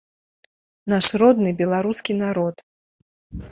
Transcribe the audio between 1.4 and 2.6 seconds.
беларускі народ!